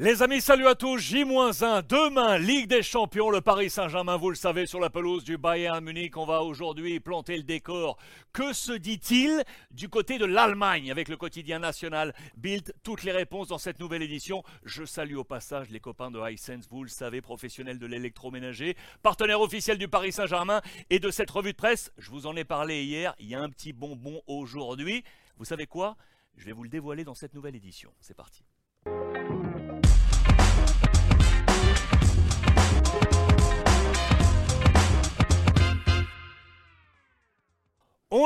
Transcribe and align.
Les 0.00 0.22
amis, 0.22 0.40
salut 0.40 0.68
à 0.68 0.76
tous. 0.76 0.98
J-1, 0.98 1.84
demain, 1.88 2.38
Ligue 2.38 2.68
des 2.68 2.84
Champions, 2.84 3.30
le 3.30 3.40
Paris 3.40 3.68
Saint-Germain, 3.68 4.16
vous 4.16 4.30
le 4.30 4.36
savez, 4.36 4.64
sur 4.64 4.78
la 4.78 4.90
pelouse 4.90 5.24
du 5.24 5.38
Bayern 5.38 5.84
Munich. 5.84 6.16
On 6.16 6.24
va 6.24 6.44
aujourd'hui 6.44 7.00
planter 7.00 7.36
le 7.36 7.42
décor. 7.42 7.98
Que 8.32 8.52
se 8.52 8.70
dit-il 8.70 9.42
du 9.72 9.88
côté 9.88 10.18
de 10.18 10.24
l'Allemagne 10.24 10.92
avec 10.92 11.08
le 11.08 11.16
quotidien 11.16 11.58
national 11.58 12.14
Bild? 12.36 12.72
Toutes 12.84 13.02
les 13.02 13.10
réponses 13.10 13.48
dans 13.48 13.58
cette 13.58 13.80
nouvelle 13.80 14.02
édition. 14.02 14.44
Je 14.62 14.84
salue 14.84 15.16
au 15.16 15.24
passage 15.24 15.70
les 15.70 15.80
copains 15.80 16.12
de 16.12 16.20
Hisense, 16.30 16.68
vous 16.70 16.84
le 16.84 16.88
savez, 16.88 17.20
professionnels 17.20 17.80
de 17.80 17.86
l'électroménager, 17.88 18.76
partenaire 19.02 19.40
officiel 19.40 19.78
du 19.78 19.88
Paris 19.88 20.12
Saint-Germain 20.12 20.62
et 20.90 21.00
de 21.00 21.10
cette 21.10 21.32
revue 21.32 21.54
de 21.54 21.56
presse. 21.56 21.90
Je 21.98 22.12
vous 22.12 22.28
en 22.28 22.36
ai 22.36 22.44
parlé 22.44 22.84
hier. 22.84 23.16
Il 23.18 23.26
y 23.26 23.34
a 23.34 23.40
un 23.40 23.50
petit 23.50 23.72
bonbon 23.72 24.22
aujourd'hui. 24.28 25.02
Vous 25.38 25.44
savez 25.44 25.66
quoi? 25.66 25.96
Je 26.36 26.44
vais 26.44 26.52
vous 26.52 26.62
le 26.62 26.70
dévoiler 26.70 27.02
dans 27.02 27.16
cette 27.16 27.34
nouvelle 27.34 27.56
édition. 27.56 27.92
C'est 27.98 28.16
parti. 28.16 28.44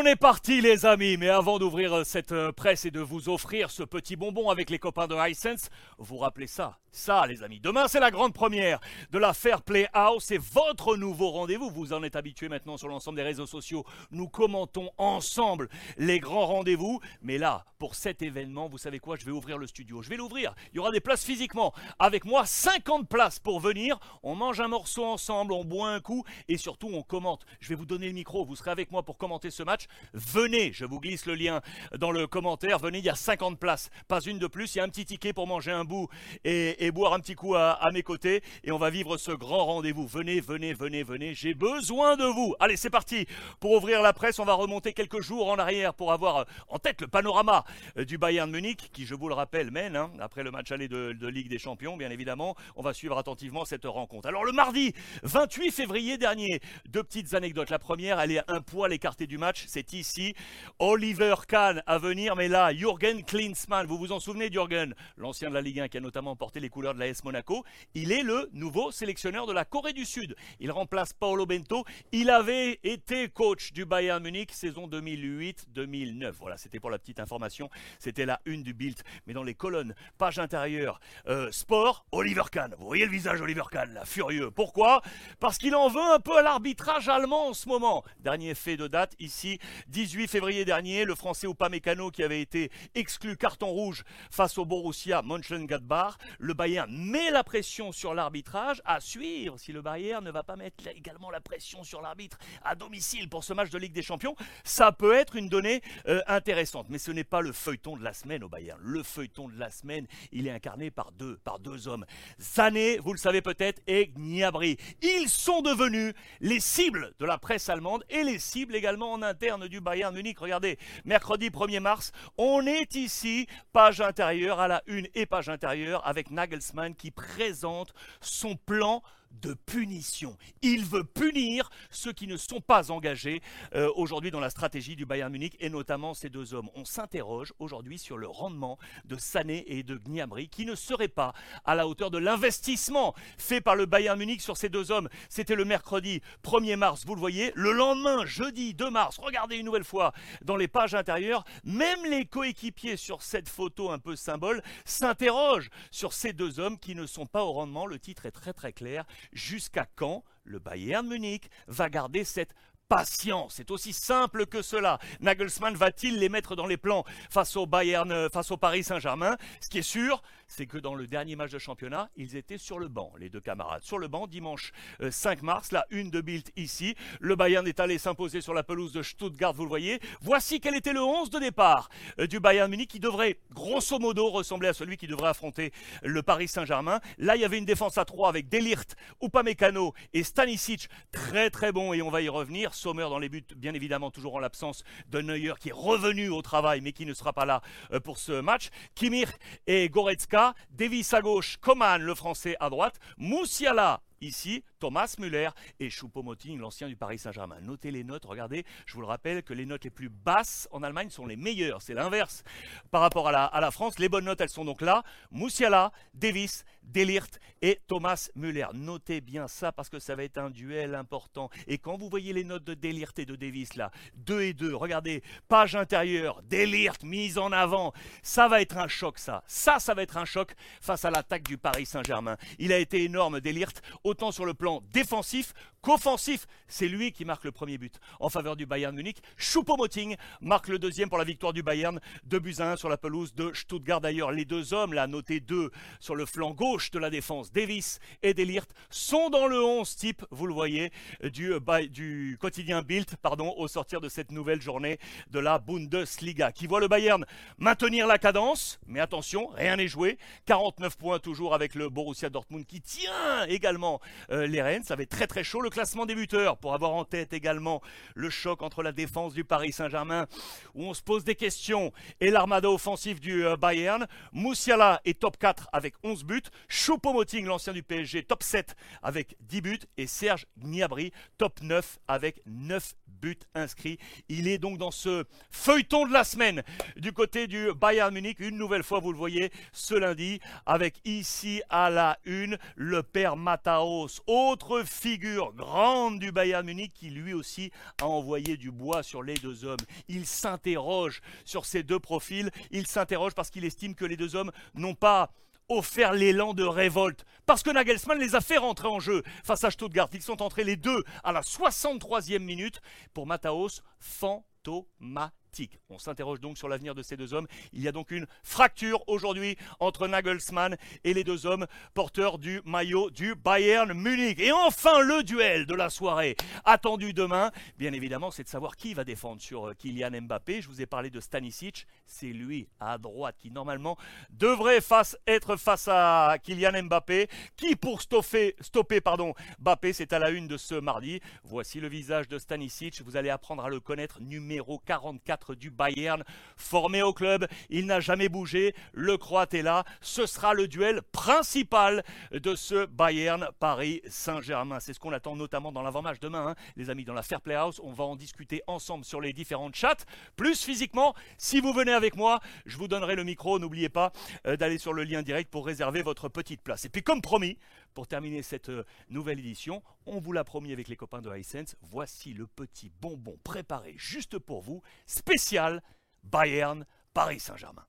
On 0.03 0.05
est 0.05 0.17
parti 0.17 0.61
les 0.61 0.85
amis, 0.85 1.17
mais 1.17 1.29
avant 1.29 1.61
d'ouvrir 1.61 1.99
euh, 1.99 2.03
cette 2.03 2.33
euh, 2.33 2.51
presse 2.51 2.85
et 2.85 2.91
de 2.91 2.99
vous 2.99 3.29
offrir 3.29 3.71
ce 3.71 3.85
petit 3.85 4.17
bonbon 4.17 4.51
avec 4.51 4.69
les 4.69 4.81
copains 4.81 5.07
de 5.07 5.15
Hisense, 5.15 5.71
vous 5.97 6.17
rappelez 6.17 6.49
ça, 6.49 6.81
ça 6.91 7.25
les 7.29 7.45
amis. 7.45 7.61
Demain 7.61 7.87
c'est 7.87 8.01
la 8.01 8.11
grande 8.11 8.35
première 8.35 8.81
de 9.13 9.19
la 9.19 9.33
Fair 9.33 9.63
Play 9.63 9.89
House, 9.93 10.25
c'est 10.25 10.39
votre 10.39 10.97
nouveau 10.97 11.31
rendez-vous, 11.31 11.71
vous 11.71 11.93
en 11.93 12.03
êtes 12.03 12.17
habitués 12.17 12.49
maintenant 12.49 12.77
sur 12.77 12.89
l'ensemble 12.89 13.17
des 13.17 13.23
réseaux 13.23 13.47
sociaux. 13.47 13.85
Nous 14.11 14.29
commentons 14.29 14.91
ensemble 14.99 15.69
les 15.99 16.19
grands 16.19 16.47
rendez-vous, 16.47 16.99
mais 17.21 17.39
là, 17.39 17.65
pour 17.79 17.95
cet 17.95 18.23
événement, 18.23 18.69
vous 18.69 18.79
savez 18.79 18.99
quoi, 18.99 19.17
je 19.17 19.25
vais 19.25 19.31
ouvrir 19.31 19.59
le 19.59 19.69
studio. 19.69 20.03
Je 20.03 20.09
vais 20.09 20.17
l'ouvrir, 20.17 20.55
il 20.73 20.77
y 20.77 20.79
aura 20.81 20.91
des 20.91 21.01
places 21.01 21.25
physiquement. 21.25 21.73
Avec 22.01 22.25
moi, 22.25 22.45
50 22.45 23.09
places 23.09 23.39
pour 23.39 23.61
venir, 23.61 23.99
on 24.25 24.35
mange 24.35 24.61
un 24.61 24.69
morceau 24.69 25.05
ensemble, 25.05 25.53
on 25.53 25.65
boit 25.65 25.91
un 25.91 26.01
coup 26.01 26.25
et 26.49 26.57
surtout 26.57 26.91
on 26.93 27.03
commente. 27.03 27.45
Je 27.61 27.69
vais 27.69 27.75
vous 27.77 27.87
donner 27.87 28.09
le 28.09 28.15
micro, 28.15 28.45
vous 28.45 28.57
serez 28.57 28.73
avec 28.73 28.91
moi 28.91 29.05
pour 29.05 29.17
commenter 29.17 29.51
ce 29.51 29.63
match 29.63 29.87
venez, 30.15 30.73
je 30.73 30.85
vous 30.85 31.01
glisse 31.01 31.27
le 31.27 31.35
lien 31.35 31.61
dans 31.99 32.11
le 32.11 32.27
commentaire, 32.27 32.79
venez, 32.79 32.99
il 32.99 33.05
y 33.05 33.11
a 33.11 33.15
50 33.15 33.59
places, 33.59 33.91
pas 34.09 34.21
une 34.21 34.39
de 34.39 34.47
plus, 34.47 34.75
il 34.75 34.79
y 34.79 34.81
a 34.81 34.85
un 34.85 34.89
petit 34.89 35.05
ticket 35.05 35.33
pour 35.33 35.47
manger 35.47 35.71
un 35.71 35.85
bout 35.85 36.09
et, 36.45 36.91
boire 36.91 37.15
un 37.15 37.21
petit 37.21 37.35
coup 37.35 37.55
à, 37.55 37.91
mes 37.93 38.03
côtés, 38.03 38.43
et 38.65 38.73
on 38.73 38.79
va 38.79 38.91
vivre 38.91 39.17
ce 39.17 39.33
grand 39.33 39.65
rendez-vous. 39.65 40.07
Venez, 40.07 40.41
venez, 40.41 40.75
venez, 40.75 41.03
venez, 41.03 41.35
j'ai 41.35 41.55
besoin 41.55 42.17
de 42.17 42.25
vous. 42.25 42.55
Allez, 42.61 42.77
c'est 42.77 42.91
parti. 42.91 43.27
Pour 43.61 43.73
ouvrir 43.73 44.03
la 44.03 44.13
presse, 44.13 44.39
on 44.39 44.45
va 44.45 44.55
remonter 44.55 44.93
quelques 44.93 45.21
jours 45.21 45.49
en 45.49 45.59
arrière 45.59 45.95
pour 45.95 46.13
avoir 46.13 46.37
euh, 46.37 46.45
en 46.69 46.79
tête 46.79 47.01
le 47.01 47.09
panorama 47.09 47.65
euh, 47.97 48.05
du 48.05 48.19
Bayern 48.19 48.51
Munich, 48.51 48.91
qui, 48.93 49.07
je 49.07 49.15
vous 49.15 49.29
le 49.29 49.35
rappelle, 49.35 49.71
mène, 49.71 49.97
hein, 49.97 50.11
après 50.21 50.43
le 50.43 50.51
match 50.51 50.71
aller 50.73 50.89
de, 50.89 51.27
Ligue 51.33 51.49
des 51.49 51.59
Champions, 51.59 51.97
bien 51.97 52.11
évidemment. 52.11 52.57
On 52.77 52.83
va 52.83 52.93
suivre 52.93 53.17
attentivement 53.17 53.65
cette 53.65 53.87
rencontre. 53.87 54.29
Alors, 54.29 54.45
le 54.45 54.53
mardi 54.53 54.93
28 55.23 55.71
février 55.71 56.19
dernier, 56.19 56.61
deux 56.89 57.03
petites 57.03 57.35
anecdotes. 57.35 57.71
La 57.71 57.79
première, 57.79 58.21
elle 58.21 58.33
est 58.33 58.51
un 58.51 58.61
poil 58.61 58.93
écartée 58.93 59.27
du 59.27 59.39
match 59.39 59.65
ici. 59.93 60.35
Oliver 60.79 61.35
Kahn 61.49 61.83
à 61.87 61.99
venir, 61.99 62.37
mais 62.37 62.49
là, 62.49 62.73
Jürgen 62.73 63.25
Klinsmann, 63.25 63.87
vous 63.87 63.99
vous 63.99 64.13
en 64.13 64.21
souvenez 64.21 64.51
Jürgen, 64.51 64.95
l'ancien 65.17 65.49
de 65.49 65.55
la 65.55 65.61
Ligue 65.61 65.81
1 65.81 65.89
qui 65.89 65.99
a 65.99 66.01
notamment 66.01 66.37
porté 66.37 66.61
les 66.61 66.69
couleurs 66.69 66.95
de 66.95 67.01
la 67.01 67.09
S 67.09 67.25
Monaco, 67.25 67.65
il 67.95 68.13
est 68.13 68.23
le 68.23 68.49
nouveau 68.53 68.91
sélectionneur 68.91 69.47
de 69.47 69.53
la 69.53 69.65
Corée 69.65 69.93
du 69.93 70.05
Sud. 70.05 70.37
Il 70.61 70.71
remplace 70.71 71.13
Paolo 71.13 71.47
Bento. 71.47 71.85
Il 72.13 72.31
avait 72.31 72.79
été 72.85 73.29
coach 73.29 73.73
du 73.73 73.85
Bayern 73.85 74.23
Munich 74.23 74.53
saison 74.53 74.87
2008-2009. 74.89 76.33
Voilà, 76.33 76.57
c'était 76.57 76.81
pour 76.81 76.91
la 76.91 76.99
petite 76.99 77.21
information. 77.21 77.69
C'était 77.99 78.27
la 78.27 78.41
une 78.45 78.63
du 78.63 78.75
Bild. 78.75 79.01
Mais 79.27 79.35
dans 79.35 79.43
les 79.43 79.55
colonnes, 79.55 79.95
page 80.19 80.39
intérieure, 80.39 81.01
euh, 81.27 81.51
sport, 81.51 82.05
Oliver 82.13 82.45
Kahn. 82.51 82.75
Vous 82.79 82.87
voyez 82.87 83.05
le 83.05 83.11
visage 83.11 83.41
d'Oliver 83.41 83.65
Kahn, 83.71 83.93
là, 83.93 84.05
furieux. 84.05 84.51
Pourquoi? 84.51 85.03
Parce 85.41 85.59
qu'il 85.59 85.75
en 85.75 85.89
veut 85.89 86.01
un 86.01 86.21
peu 86.21 86.37
à 86.37 86.43
l'arbitrage 86.43 87.09
allemand 87.09 87.49
en 87.49 87.55
ce 87.55 87.69
moment. 87.69 88.05
Dernier 88.21 88.55
fait 88.55 88.77
de 88.77 88.87
date 88.87 89.15
ici, 89.19 89.59
18 89.89 90.29
février 90.29 90.65
dernier, 90.65 91.05
le 91.05 91.15
français 91.15 91.47
Upamecano 91.47 92.11
qui 92.11 92.23
avait 92.23 92.41
été 92.41 92.71
exclu 92.95 93.37
carton 93.37 93.69
rouge 93.69 94.05
face 94.31 94.59
au 94.59 94.65
Borussia 94.65 95.23
Mönchengladbach, 95.23 96.17
le 96.39 96.55
Bayern 96.55 96.91
met 96.93 97.31
la 97.31 97.45
pression 97.45 97.93
sur 97.93 98.15
l'arbitrage 98.15 98.81
à 98.85 99.01
suivre 99.01 99.59
si 99.59 99.73
le 99.73 99.83
Bayern 99.83 100.25
ne 100.25 100.31
va 100.31 100.43
pas 100.43 100.57
mettre 100.57 100.87
également 100.89 101.31
la 101.31 101.41
pression 101.41 101.85
sur 101.85 102.01
l'arbitre 102.01 102.39
à 102.65 102.75
domicile 102.75 103.29
pour 103.29 103.45
ce 103.45 103.53
match 103.53 103.71
de 103.71 103.79
Ligue 103.79 103.93
des 103.93 104.03
Champions, 104.03 104.35
ça 104.65 104.93
peut 104.93 105.15
être 105.15 105.37
une 105.37 105.49
donnée 105.49 105.83
euh, 106.09 106.21
intéressante. 106.27 106.87
Mais 106.89 106.99
ce 106.99 107.11
n'est 107.11 107.25
pas 107.25 107.41
le 107.41 107.53
feuilleton 107.53 107.97
de 107.97 108.05
la 108.05 108.13
semaine 108.13 108.45
au 108.45 108.49
Bayern. 108.49 108.79
Le 108.83 109.03
feuilleton 109.03 109.49
de 109.49 109.59
la 109.59 109.71
semaine, 109.71 110.07
il 110.33 110.47
est 110.47 110.51
incarné 110.51 110.91
par 110.91 111.13
deux, 111.13 111.37
par 111.45 111.59
deux 111.59 111.89
hommes. 111.89 112.05
Sané, 112.39 112.99
vous 112.99 113.13
le 113.13 113.19
savez 113.19 113.43
peut-être, 113.43 113.81
et 113.87 114.13
Gnabry. 114.17 114.77
Ils 115.03 115.29
sont 115.29 115.63
devenus 115.63 116.15
les 116.41 116.61
cibles 116.61 117.13
de 117.19 117.25
la 117.25 117.39
presse 117.39 117.69
allemande 117.69 118.05
et 118.11 118.23
les 118.23 118.39
cibles 118.39 118.75
également 118.75 119.13
en 119.13 119.23
interne 119.23 119.52
du 119.59 119.81
Bayern 119.81 120.15
Munich. 120.15 120.39
Regardez, 120.39 120.79
mercredi 121.05 121.51
1er 121.51 121.81
mars, 121.81 122.13
on 122.39 122.67
est 122.67 122.95
ici, 122.95 123.47
page 123.73 124.01
intérieure 124.01 124.61
à 124.61 124.69
la 124.69 124.83
une 124.87 125.09
et 125.15 125.27
page 125.27 125.49
intérieure 125.49 126.07
avec 126.07 126.31
Nagelsmann 126.31 126.95
qui 126.95 127.11
présente 127.11 127.93
son 128.21 128.57
plan 128.57 129.03
de 129.41 129.55
punition. 129.55 130.37
Il 130.63 130.85
veut 130.85 131.05
punir 131.05 131.71
ceux 131.91 132.13
qui 132.13 132.27
ne 132.27 132.37
sont 132.37 132.61
pas 132.61 132.91
engagés 132.91 133.43
euh, 133.75 133.91
aujourd'hui 133.97 134.31
dans 134.31 134.41
la 134.41 134.51
stratégie 134.51 134.97
du 134.97 135.07
Bayern 135.07 135.33
Munich 135.33 135.57
et 135.61 135.71
notamment 135.71 136.15
ces 136.15 136.29
deux 136.29 136.55
hommes. 136.55 136.69
On 136.75 136.85
s'interroge 136.85 137.53
aujourd'hui 137.59 137.99
sur 137.99 138.19
le 138.19 138.29
rendement 138.29 138.79
de 139.05 139.17
Sané 139.17 139.65
et 139.67 139.83
de 139.83 139.97
Gnabry 139.97 140.49
qui 140.49 140.67
ne 140.67 140.75
serait 140.75 141.09
pas 141.09 141.33
à 141.65 141.75
la 141.75 141.87
hauteur 141.87 142.11
de 142.11 142.19
l'investissement 142.19 143.15
fait 143.39 143.61
par 143.61 143.77
le 143.77 143.87
Bayern 143.87 144.19
Munich 144.19 144.41
sur 144.41 144.57
ces 144.57 144.69
deux 144.69 144.91
hommes. 144.91 145.09
C'était 145.29 145.55
le 145.55 145.65
mercredi 145.65 146.21
1er 146.45 146.77
mars, 146.77 147.05
vous 147.07 147.15
le 147.15 147.21
voyez. 147.21 147.53
Le 147.55 147.73
lendemain, 147.73 148.25
jeudi 148.27 148.75
2 148.75 148.91
mars, 148.91 149.19
regardez 149.19 149.57
une 149.57 149.67
nouvelle 149.67 149.85
fois 149.85 150.13
dans 150.43 150.57
les 150.57 150.69
pages 150.69 150.95
intérieures, 150.95 151.45
même 151.65 152.05
les 152.09 152.27
coéquipiers 152.27 152.97
sur 152.97 153.23
cette 153.23 153.49
photo 153.49 153.91
un 153.91 153.99
peu 153.99 154.17
symbole 154.17 154.63
s'interrogent 154.85 155.71
sur 155.91 156.13
ces 156.13 156.33
deux 156.33 156.61
hommes 156.61 156.79
qui 156.79 156.95
ne 156.95 157.07
sont 157.07 157.27
pas 157.27 157.45
au 157.45 157.53
rendement. 157.53 157.87
Le 157.87 157.99
titre 157.99 158.27
est 158.27 158.31
très 158.31 158.53
très 158.53 158.73
clair 158.73 159.05
jusqu'à 159.33 159.87
quand 159.97 160.25
le 160.45 160.59
Bayern 160.59 161.07
Munich 161.07 161.51
va 161.67 161.89
garder 161.89 162.25
cette 162.25 162.55
patience? 162.89 163.55
C'est 163.57 163.71
aussi 163.71 163.93
simple 163.93 164.47
que 164.47 164.63
cela. 164.63 164.99
Nagelsmann 165.21 165.75
va-t-il 165.75 166.19
les 166.19 166.29
mettre 166.29 166.57
dans 166.57 166.67
les 166.67 166.77
plans 166.77 167.05
face 167.31 167.57
au 167.57 167.67
Bayern, 167.67 168.11
euh, 168.13 168.29
face 168.29 168.51
au 168.51 168.57
Paris 168.57 168.85
Saint-Germain? 168.85 169.37
Ce 169.61 169.69
qui 169.69 169.79
est 169.79 169.83
sûr, 169.83 170.23
c'est 170.53 170.67
que 170.67 170.77
dans 170.77 170.95
le 170.95 171.07
dernier 171.07 171.35
match 171.35 171.51
de 171.51 171.59
championnat, 171.59 172.11
ils 172.15 172.37
étaient 172.37 172.59
sur 172.59 172.79
le 172.79 172.89
banc, 172.89 173.13
les 173.19 173.31
deux 173.31 173.41
camarades. 173.41 173.83
Sur 173.83 173.99
le 173.99 174.07
banc, 174.07 174.27
dimanche 174.27 174.73
5 175.11 175.39
euh, 175.39 175.43
mars, 175.43 175.73
la 175.73 175.87
une 175.91 176.11
de 176.11 176.21
Bild 176.21 176.51
ici. 176.57 176.95
Le 177.21 177.37
Bayern 177.37 177.67
est 177.67 177.81
allé 177.81 177.97
s'imposer 177.97 178.43
sur 178.43 178.53
la 178.53 178.63
pelouse 178.63 178.93
de 178.93 179.03
Stuttgart, 179.03 179.55
vous 179.55 179.63
le 179.63 179.71
voyez. 179.71 179.99
Voici 180.21 180.61
quel 180.61 180.75
était 180.75 180.93
le 180.93 181.03
11 181.03 181.31
de 181.31 181.39
départ 181.39 181.89
euh, 182.19 182.27
du 182.27 182.39
Bayern 182.39 182.71
Munich 182.71 182.91
qui 182.91 183.01
devrait, 183.01 183.39
grosso 183.51 183.99
modo, 183.99 184.29
ressembler 184.29 184.69
à 184.69 184.75
celui 184.75 184.99
qui 184.99 185.07
devrait 185.07 185.31
affronter 185.31 185.73
le 186.03 186.23
Paris 186.23 186.49
Saint-Germain. 186.49 187.01
Là, 187.17 187.37
il 187.37 187.41
y 187.41 187.47
avait 187.47 187.59
une 187.59 187.65
défense 187.65 187.97
à 187.97 188.05
3 188.05 188.29
avec 188.29 188.51
Delirte, 188.51 188.95
Upamecano 189.23 189.95
et 190.13 190.23
Stanisic. 190.23 190.91
Très 191.13 191.49
très 191.49 191.73
bon 191.73 191.95
et 191.95 192.03
on 192.03 192.11
va 192.11 192.21
y 192.21 192.29
revenir. 192.29 192.75
Sommer 192.75 193.05
dans 193.05 193.19
les 193.19 193.31
buts, 193.31 193.43
bien 193.57 193.73
évidemment, 193.73 194.11
toujours 194.11 194.35
en 194.35 194.39
l'absence 194.39 194.85
de 195.09 195.23
Neuer 195.23 195.55
qui 195.59 195.71
est 195.71 195.75
revenu 195.75 196.29
au 196.29 196.43
travail 196.43 196.83
mais 196.83 196.93
qui 196.93 197.07
ne 197.07 197.15
sera 197.15 197.33
pas 197.33 197.47
là 197.47 197.63
euh, 197.93 198.01
pour 198.01 198.19
ce 198.19 198.41
match. 198.41 198.69
Kimir 198.95 199.33
et 199.67 199.89
Goretzka 199.89 200.42
Davis 200.71 201.13
à 201.15 201.21
gauche, 201.21 201.57
Coman 201.61 202.01
le 202.01 202.15
français 202.15 202.57
à 202.61 202.71
droite, 202.71 202.99
Moussiala 203.17 204.01
ici, 204.23 204.65
Thomas 204.79 205.15
Müller 205.19 205.51
et 205.81 205.91
Choupo-Moting, 205.91 206.59
l'ancien 206.59 206.89
du 206.89 206.97
Paris 206.97 207.19
Saint-Germain. 207.19 207.61
Notez 207.61 207.91
les 207.91 208.05
notes, 208.05 208.25
regardez, 208.25 208.65
je 208.87 208.95
vous 208.95 209.01
le 209.01 209.07
rappelle 209.07 209.43
que 209.43 209.53
les 209.53 209.67
notes 209.67 209.85
les 209.85 209.91
plus 209.91 210.09
basses 210.09 210.69
en 210.71 210.83
Allemagne 210.83 211.11
sont 211.11 211.27
les 211.27 211.37
meilleures, 211.37 211.83
c'est 211.83 211.95
l'inverse 211.95 212.45
par 212.91 213.01
rapport 213.01 213.29
à 213.29 213.33
la, 213.33 213.45
à 213.45 213.61
la, 213.61 213.71
France. 213.71 213.99
Les 213.99 214.09
bonnes 214.09 214.25
notes, 214.25 214.41
elles 214.41 214.49
sont 214.49 214.65
donc 214.65 214.81
là, 214.81 215.03
Moussiala, 215.31 215.93
Davis, 216.15 216.65
Delirte 216.83 217.41
et 217.63 217.81
Thomas 217.87 218.29
Müller. 218.35 218.67
Notez 218.75 219.21
bien 219.21 219.49
ça 219.49 219.73
parce 219.73 219.89
que 219.89 219.99
ça 219.99 220.15
va 220.15 220.25
être 220.25 220.39
un 220.39 220.51
duel 220.51 220.95
important. 220.95 221.49
Et 221.67 221.79
quand 221.79 221.97
vous 221.97 222.09
voyez 222.09 222.33
les 222.33 222.45
notes 222.45 222.65
de 222.65 222.75
Delirte 222.75 223.19
et 223.19 223.25
de 223.25 223.37
Davis 223.37 223.77
là, 223.77 223.91
2 224.17 224.41
et 224.43 224.53
2, 224.53 224.75
regardez, 224.75 225.23
page 225.49 225.77
intérieure, 225.77 226.43
Delirte 226.43 227.05
mise 227.05 227.39
en 227.39 227.53
avant, 227.53 227.93
ça 228.23 228.49
va 228.49 228.61
être 228.61 228.77
un 228.79 228.89
choc 228.89 229.19
ça. 229.19 229.43
Ça, 229.47 229.79
ça 229.79 229.95
va 229.95 230.03
être 230.03 230.17
un 230.17 230.25
choc 230.25 230.55
face 230.81 231.05
à 231.05 231.11
l'attaque 231.11 231.45
du 231.45 231.59
Paris 231.59 231.87
Saint-Germain. 231.87 232.37
Il 232.59 232.73
a 232.73 232.79
été 232.79 233.05
énorme, 233.05 233.41
Delirte, 233.41 233.83
autant 234.05 234.33
sur 234.33 234.45
le 234.45 234.55
plan 234.55 234.83
défensif 234.93 235.53
qu'offensif. 235.81 236.47
C'est 236.69 236.89
lui 236.89 237.13
qui 237.13 237.25
marque 237.25 237.45
le 237.45 237.53
premier 237.53 237.79
but 237.79 237.99
en 238.21 238.29
faveur 238.29 238.57
du 238.57 238.67
Bayern 238.67 238.95
Munich. 238.95 239.19
Choupo-Moting 239.37 240.17
marque 240.41 240.69
le 240.69 240.79
deuxième 240.79 241.09
pour 241.09 241.19
la 241.19 241.25
victoire 241.25 241.53
du 241.53 241.63
Bayern. 241.63 242.01
2 242.25 242.39
buts 242.39 242.55
à 242.59 242.73
1 242.73 242.77
sur 242.77 242.89
la 242.89 242.97
pelouse 242.97 243.35
de 243.35 243.53
Stuttgart. 243.53 244.01
D'ailleurs, 244.01 244.33
les 244.33 244.45
deux 244.45 244.75
hommes, 244.75 244.93
là, 244.93 245.07
notés 245.07 245.41
deux 245.41 245.71
sur 246.01 246.15
le 246.15 246.27
flanc 246.27 246.53
gauche 246.53 246.72
de 246.73 246.99
la 246.99 247.11
défense, 247.11 247.53
Davis 247.53 248.01
et 248.23 248.33
Delirte, 248.33 248.71
sont 248.89 249.29
dans 249.29 249.47
le 249.47 249.63
11 249.63 249.95
type, 249.95 250.25
vous 250.31 250.47
le 250.47 250.55
voyez, 250.55 250.91
du, 251.23 252.39
quotidien 252.41 252.81
Bild 252.81 253.17
pardon, 253.21 253.55
au 253.59 253.69
sortir 253.69 254.01
de 254.01 254.09
cette 254.09 254.33
nouvelle 254.33 254.63
journée 254.63 254.99
de 255.31 255.39
la 255.39 255.59
Bundesliga, 255.59 256.51
qui 256.51 256.67
voit 256.67 256.81
le 256.81 256.89
Bayern 256.89 257.27
maintenir 257.59 258.07
la 258.07 258.19
cadence, 258.19 258.81
mais 258.87 259.01
attention, 259.01 259.49
rien 259.49 259.77
n'est 259.77 259.87
joué. 259.87 260.17
49 260.47 260.97
points 260.97 261.19
toujours 261.19 261.55
avec 261.55 261.75
le 261.75 261.91
Borussia 261.91 262.31
Dortmund 262.31 262.65
qui 262.65 262.81
tient 262.81 263.45
également 263.49 264.01
euh, 264.31 264.47
les 264.47 264.63
rênes. 264.63 264.83
Ça 264.83 264.97
va 264.97 265.03
être 265.03 265.11
très 265.11 265.27
très 265.27 265.45
chaud. 265.45 265.61
Le 265.61 265.71
classement 265.71 266.07
des 266.07 266.15
buteurs, 266.15 266.57
pour 266.57 266.73
avoir 266.73 266.93
en 266.95 267.05
tête 267.05 267.35
également 267.35 267.83
le 268.15 268.31
choc 268.31 268.63
entre 268.63 268.83
la 268.83 268.93
défense 268.93 269.35
du 269.35 269.45
Paris 269.45 269.73
Saint-Germain, 269.73 270.27
où 270.75 270.85
on 270.85 270.95
se 270.95 271.03
pose 271.03 271.25
des 271.25 271.35
questions, 271.35 271.93
et 272.21 272.31
l'armada 272.31 272.71
offensif 272.71 273.21
du 273.21 273.45
euh, 273.45 273.57
Bayern. 273.57 274.07
Moussiala 274.33 275.01
est 275.05 275.21
top 275.21 275.37
4 275.37 275.69
avec 275.73 275.95
11 276.03 276.25
buts. 276.25 276.43
Choupo-Moting, 276.69 277.45
l'ancien 277.45 277.73
du 277.73 277.83
PSG, 277.83 278.25
top 278.25 278.43
7 278.43 278.77
avec 279.03 279.37
10 279.41 279.61
buts. 279.61 279.79
Et 279.97 280.07
Serge 280.07 280.47
Gnabry, 280.59 281.13
top 281.39 281.61
9 281.63 281.99
avec 282.09 282.43
9 282.47 282.95
buts 283.23 283.39
inscrits. 283.55 283.99
Il 284.29 284.49
est 284.49 284.59
donc 284.59 284.79
dans 284.79 284.91
ce 284.91 285.25
feuilleton 285.51 286.07
de 286.07 286.13
la 286.13 286.25
semaine 286.25 286.63
du 286.97 287.13
côté 287.13 287.47
du 287.47 287.73
Bayern 287.75 288.13
Munich. 288.13 288.41
Une 288.41 288.57
nouvelle 288.57 288.83
fois, 288.83 289.01
vous 289.01 289.13
le 289.13 289.19
voyez, 289.19 289.51
ce 289.73 289.95
lundi, 289.95 290.41
avec 290.67 291.01
ici 291.05 291.63
à 291.71 291.89
la 291.89 292.19
une 292.25 292.59
le 292.75 293.03
père 293.03 293.37
Mataos, 293.37 294.21
autre 294.27 294.83
figure 294.85 295.53
grande 295.53 296.19
du 296.19 296.33
Bayern 296.33 296.67
Munich 296.67 296.93
qui 296.95 297.11
lui 297.11 297.33
aussi 297.33 297.71
a 298.01 298.07
envoyé 298.07 298.57
du 298.57 298.71
bois 298.71 299.03
sur 299.03 299.23
les 299.23 299.35
deux 299.35 299.65
hommes. 299.65 299.79
Il 300.09 300.27
s'interroge 300.27 301.21
sur 301.45 301.65
ces 301.65 301.83
deux 301.83 302.01
profils. 302.01 302.51
Il 302.71 302.87
s'interroge 302.87 303.35
parce 303.35 303.51
qu'il 303.51 303.65
estime 303.65 303.95
que 303.95 304.05
les 304.05 304.17
deux 304.17 304.35
hommes 304.37 304.51
n'ont 304.75 304.95
pas 304.95 305.31
offert 305.73 306.13
l'élan 306.13 306.55
de 306.55 306.65
révolte. 306.65 307.25
Parce 307.47 307.63
que 307.63 307.71
Nagelsmann 307.71 308.19
les 308.19 308.35
a 308.35 308.41
fait 308.41 308.59
rentrer 308.59 308.89
en 308.89 309.01
jeu 309.01 309.23
face 309.45 309.65
à 309.65 309.71
Stuttgart. 309.71 310.09
Ils 310.13 310.23
sont 310.23 310.43
entrés 310.43 310.65
les 310.65 310.77
deux 310.77 311.03
à 311.25 311.33
la 311.33 311.41
63e 311.41 312.39
minute. 312.39 312.81
Pour 313.13 313.27
Mataos, 313.27 313.83
fantomatique. 313.99 315.43
On 315.91 315.99
s'interroge 315.99 316.41
donc 316.41 316.57
sur 316.57 316.69
l'avenir 316.69 316.95
de 316.95 317.03
ces 317.03 317.17
deux 317.17 317.35
hommes. 317.35 317.47
Il 317.73 317.83
y 317.83 317.89
a 317.89 317.93
donc 317.93 318.11
une 318.11 318.27
fracture 318.43 319.05
aujourd'hui 319.07 319.57
entre 319.81 320.09
Nagelsmann 320.09 320.77
et 321.05 321.13
les 321.13 321.25
deux 321.25 321.45
hommes 321.45 321.67
porteurs 321.93 322.39
du 322.39 322.63
maillot 322.65 323.11
du 323.11 323.35
Bayern 323.35 323.93
Munich. 323.93 324.41
Et 324.41 324.51
enfin 324.51 325.01
le 325.01 325.23
duel 325.23 325.67
de 325.67 325.75
la 325.75 325.91
soirée 325.91 326.37
attendu 326.65 327.13
demain, 327.13 327.51
bien 327.77 327.93
évidemment, 327.93 328.31
c'est 328.31 328.45
de 328.45 328.49
savoir 328.49 328.77
qui 328.77 328.95
va 328.95 329.05
défendre 329.05 329.43
sur 329.43 329.69
euh, 329.69 329.75
Kylian 329.75 330.23
Mbappé. 330.23 330.63
Je 330.63 330.69
vous 330.69 330.81
ai 330.81 330.87
parlé 330.87 331.11
de 331.11 331.21
Stanisic, 331.21 331.87
c'est 332.13 332.27
lui 332.27 332.69
à 332.79 332.99
droite 332.99 333.37
qui 333.39 333.51
normalement 333.51 333.97
devrait 334.31 334.81
être 335.27 335.57
face 335.57 335.89
à 335.89 336.37
Kylian 336.43 336.83
Mbappé. 336.85 337.29
Qui 337.57 337.75
pour 337.75 338.03
stopper, 338.03 338.55
stopper 338.61 339.01
pardon, 339.01 339.35
Mbappé, 339.59 339.93
c'est 339.93 340.13
à 340.13 340.19
la 340.19 340.31
une 340.31 340.47
de 340.47 340.57
ce 340.57 340.75
mardi. 340.75 341.21
Voici 341.43 341.81
le 341.81 341.89
visage 341.89 342.29
de 342.29 342.39
Stanisic, 342.39 343.01
vous 343.03 343.17
allez 343.17 343.31
apprendre 343.31 343.65
à 343.65 343.71
le 343.71 343.81
connaître, 343.81 344.21
numéro 344.21 344.79
44 344.79 345.55
du 345.55 345.71
Bayern, 345.71 346.23
formé 346.57 347.03
au 347.03 347.13
club, 347.13 347.47
il 347.71 347.87
n'a 347.87 348.01
jamais 348.01 348.29
bougé, 348.29 348.75
le 348.93 349.17
Croate 349.17 349.55
est 349.55 349.63
là, 349.63 349.85
ce 350.01 350.27
sera 350.27 350.53
le 350.53 350.69
duel 350.69 351.01
principal 351.13 352.05
de 352.33 352.55
ce 352.55 352.87
Bayern 352.87 353.49
Paris 353.59 354.03
Saint-Germain. 354.07 354.81
C'est 354.81 354.93
ce 354.93 355.01
qu'on 355.01 355.13
attend 355.13 355.35
notamment 355.35 355.73
dans 355.73 355.83
l'avant-match 355.83 356.21
demain, 356.21 356.49
hein. 356.49 356.55
les 356.77 356.91
amis, 356.91 357.05
dans 357.05 357.15
la 357.15 357.23
Fair 357.23 357.41
Play 357.41 357.55
House, 357.55 357.81
on 357.83 357.93
va 357.93 358.05
en 358.05 358.17
discuter 358.17 358.63
ensemble 358.67 359.05
sur 359.05 359.21
les 359.21 359.33
différentes 359.33 359.75
chats, 359.75 360.05
plus 360.37 360.63
physiquement, 360.63 361.15
si 361.39 361.61
vous 361.61 361.73
venez 361.73 361.93
avec 361.93 362.02
moi, 362.17 362.41
je 362.67 362.77
vous 362.77 362.89
donnerai 362.89 363.17
le 363.17 363.25
micro, 363.25 363.59
n'oubliez 363.59 363.89
pas 363.89 364.13
euh, 364.47 364.57
d'aller 364.57 364.79
sur 364.79 364.93
le 364.93 365.05
lien 365.05 365.23
direct 365.23 365.51
pour 365.51 365.67
réserver 365.67 366.03
votre 366.03 366.29
petite 366.29 366.63
place. 366.63 366.85
Et 366.85 366.89
puis 366.89 367.03
comme 367.03 367.23
promis, 367.23 367.59
pour 367.95 368.07
terminer 368.07 368.43
cette 368.43 368.69
euh, 368.69 368.85
nouvelle 369.09 369.39
édition, 369.39 369.83
on 370.07 370.21
vous 370.21 370.33
l'a 370.33 370.45
promis 370.45 370.73
avec 370.73 370.89
les 370.89 370.97
copains 370.97 371.23
de 371.23 371.35
Hisense, 371.35 371.77
voici 371.81 372.35
le 372.35 372.47
petit 372.47 372.91
bonbon 373.01 373.39
préparé 373.45 373.95
juste 373.97 374.39
pour 374.39 374.61
vous, 374.61 374.83
spécial 375.07 375.83
Bayern 376.25 376.87
Paris 377.15 377.41
Saint-Germain. 377.41 377.85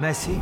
Messi 0.00 0.40